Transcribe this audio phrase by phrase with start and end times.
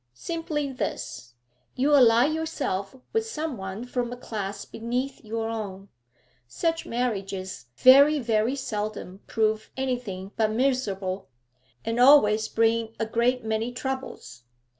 [0.15, 1.35] 'Simply this.
[1.75, 5.89] You ally yourself with some one from a class beneath your own.
[6.47, 11.29] Such marriages very, very seldom prove anything but miserable,
[11.85, 14.41] and always bring a great many troubles.